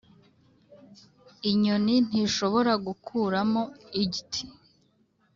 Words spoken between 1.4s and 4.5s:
inyoni ntishobora gukuramo igti